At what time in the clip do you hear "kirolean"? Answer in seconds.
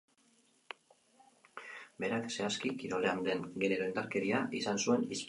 2.81-3.21